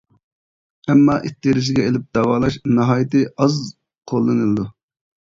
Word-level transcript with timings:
ئەمما 0.91 1.17
ئىت 1.27 1.35
تېرىسىگە 1.47 1.83
ئېلىپ 1.89 2.07
داۋالاش 2.17 2.57
ناھايىتى 2.77 3.21
ئاز 3.27 3.59
قوللىنىلىدۇ. 4.13 4.65